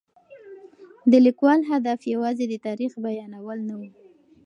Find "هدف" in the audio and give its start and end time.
1.71-1.99